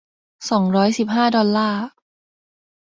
[0.49, 1.85] สองร้อยสิบห้า ดอลลาร์